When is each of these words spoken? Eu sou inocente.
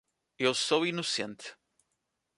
Eu 0.39 0.55
sou 0.55 0.83
inocente. 0.87 1.53